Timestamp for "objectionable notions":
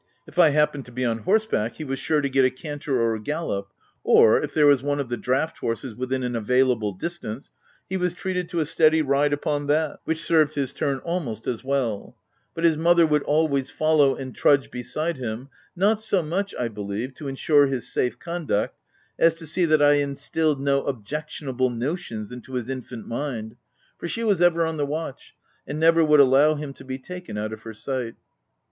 20.83-22.31